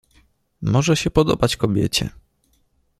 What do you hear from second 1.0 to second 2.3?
podobać kobiecie."